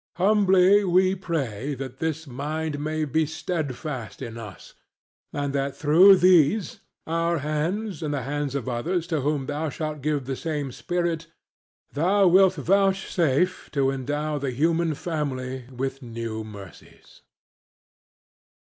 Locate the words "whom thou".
9.21-9.69